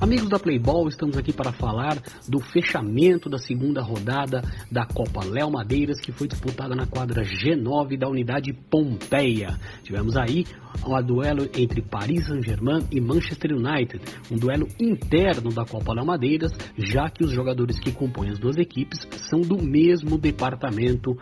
Amigos 0.00 0.30
da 0.30 0.38
Playball, 0.38 0.88
estamos 0.88 1.18
aqui 1.18 1.30
para 1.30 1.52
falar 1.52 1.98
do 2.26 2.40
fechamento 2.40 3.28
da 3.28 3.36
segunda 3.36 3.82
rodada 3.82 4.40
da 4.72 4.86
Copa 4.86 5.22
Léo 5.22 5.50
Madeiras, 5.50 6.00
que 6.00 6.10
foi 6.10 6.26
disputada 6.26 6.74
na 6.74 6.86
quadra 6.86 7.22
G9 7.22 7.98
da 7.98 8.08
unidade 8.08 8.50
Pompeia. 8.54 9.58
Tivemos 9.82 10.16
aí 10.16 10.46
um 10.86 11.02
duelo 11.02 11.46
entre 11.54 11.82
Paris 11.82 12.26
Saint-Germain 12.26 12.86
e 12.90 12.98
Manchester 12.98 13.52
United, 13.52 14.00
um 14.30 14.38
duelo 14.38 14.66
interno 14.80 15.52
da 15.52 15.66
Copa 15.66 15.92
Léo 15.92 16.06
Madeiras, 16.06 16.52
já 16.78 17.10
que 17.10 17.22
os 17.22 17.30
jogadores 17.30 17.78
que 17.78 17.92
compõem 17.92 18.30
as 18.30 18.38
duas 18.38 18.56
equipes 18.56 19.06
são 19.28 19.42
do 19.42 19.62
mesmo 19.62 20.16
departamento 20.16 21.14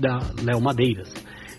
da 0.00 0.18
Léo 0.42 0.62
Madeiras. 0.62 1.12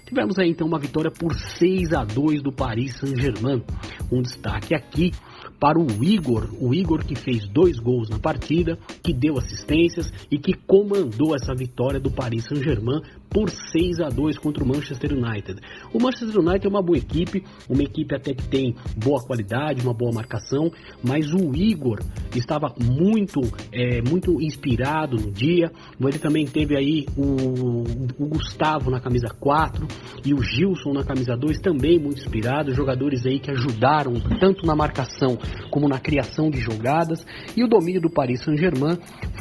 Tivemos 0.07 0.37
aí 0.39 0.49
então 0.49 0.67
uma 0.67 0.79
vitória 0.79 1.11
por 1.11 1.33
6 1.33 1.93
a 1.93 2.03
2 2.03 2.41
do 2.41 2.51
Paris 2.51 2.95
Saint-Germain. 2.99 3.63
Um 4.11 4.21
destaque 4.21 4.75
aqui 4.75 5.11
para 5.59 5.79
o 5.79 6.03
Igor, 6.03 6.49
o 6.59 6.73
Igor 6.73 7.03
que 7.03 7.15
fez 7.15 7.47
dois 7.47 7.79
gols 7.79 8.09
na 8.09 8.19
partida, 8.19 8.77
que 9.03 9.13
deu 9.13 9.37
assistências 9.37 10.11
e 10.31 10.37
que 10.37 10.53
comandou 10.53 11.35
essa 11.35 11.53
vitória 11.53 11.99
do 11.99 12.11
Paris 12.11 12.45
Saint-Germain 12.45 13.01
por 13.35 13.49
6 13.49 13.99
a 13.99 14.07
2 14.07 14.37
contra 14.37 14.63
o 14.63 14.67
Manchester 14.67 15.11
United. 15.11 15.59
O 15.93 16.01
Manchester 16.01 16.39
United 16.39 16.65
é 16.65 16.69
uma 16.69 16.81
boa 16.81 16.97
equipe, 16.97 17.43
uma 17.69 17.83
equipe 17.83 18.15
até 18.15 18.33
que 18.33 18.47
tem 18.47 18.73
boa 18.95 19.21
qualidade, 19.21 19.81
uma 19.81 19.93
boa 19.93 20.13
marcação, 20.13 20.71
mas 21.03 21.33
o 21.33 21.53
Igor 21.53 21.99
estava 22.33 22.73
muito, 22.79 23.41
é, 23.73 24.01
muito 24.01 24.41
inspirado 24.41 25.17
no 25.17 25.31
dia. 25.31 25.69
Ele 25.99 26.17
também 26.17 26.45
teve 26.45 26.77
aí 26.77 27.05
o, 27.17 27.83
o 28.23 28.27
Gustavo 28.27 28.89
na 28.89 29.01
camisa 29.01 29.27
4 29.37 29.85
e 30.23 30.33
o 30.33 30.41
Gilson 30.41 30.93
na 30.93 31.03
camisa 31.03 31.35
2 31.35 31.59
também 31.59 31.99
muito 31.99 32.19
inspirados, 32.19 32.73
jogadores 32.73 33.25
aí 33.25 33.39
que 33.39 33.51
ajudaram 33.51 34.13
tanto 34.39 34.65
na 34.65 34.75
marcação 34.77 35.34
como 35.69 35.87
na 35.87 35.99
criação 35.99 36.49
de 36.49 36.59
jogadas. 36.59 37.25
E 37.55 37.63
o 37.63 37.67
domínio 37.67 38.01
do 38.01 38.09
Paris 38.09 38.43
Saint-Germain 38.43 38.97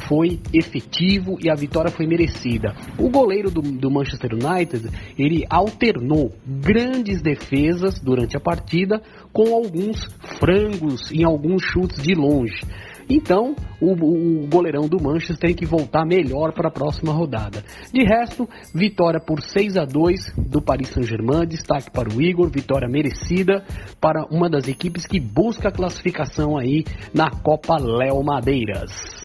foi 0.07 0.39
efetivo 0.53 1.37
e 1.41 1.49
a 1.49 1.55
vitória 1.55 1.91
foi 1.91 2.05
merecida. 2.05 2.75
O 2.97 3.09
goleiro 3.09 3.49
do, 3.49 3.61
do 3.61 3.91
Manchester 3.91 4.31
United, 4.33 4.89
ele 5.17 5.45
alternou 5.49 6.31
grandes 6.45 7.21
defesas 7.21 7.99
durante 7.99 8.37
a 8.37 8.39
partida 8.39 9.01
com 9.31 9.53
alguns 9.53 10.05
frangos 10.39 11.11
em 11.11 11.23
alguns 11.23 11.63
chutes 11.63 12.01
de 12.01 12.13
longe. 12.13 12.61
Então, 13.09 13.55
o, 13.79 13.93
o, 13.93 14.47
goleirão 14.47 14.87
do 14.87 15.01
Manchester 15.01 15.37
tem 15.37 15.55
que 15.55 15.65
voltar 15.65 16.05
melhor 16.05 16.53
para 16.53 16.69
a 16.69 16.71
próxima 16.71 17.11
rodada. 17.11 17.63
De 17.93 18.03
resto, 18.03 18.47
vitória 18.73 19.19
por 19.19 19.41
6 19.41 19.77
a 19.77 19.85
2 19.85 20.33
do 20.37 20.61
Paris 20.61 20.89
Saint-Germain, 20.89 21.47
destaque 21.47 21.91
para 21.91 22.09
o 22.09 22.21
Igor, 22.21 22.49
vitória 22.49 22.87
merecida 22.87 23.63
para 23.99 24.25
uma 24.25 24.49
das 24.49 24.67
equipes 24.67 25.05
que 25.05 25.19
busca 25.19 25.69
a 25.69 25.71
classificação 25.71 26.57
aí 26.57 26.83
na 27.13 27.29
Copa 27.29 27.77
Léo 27.79 28.23
Madeiras. 28.23 29.24